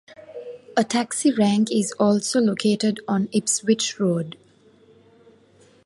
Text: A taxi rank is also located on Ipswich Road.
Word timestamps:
A 0.75 0.83
taxi 0.83 1.31
rank 1.31 1.71
is 1.71 1.91
also 1.99 2.39
located 2.39 3.01
on 3.07 3.29
Ipswich 3.31 3.99
Road. 3.99 4.35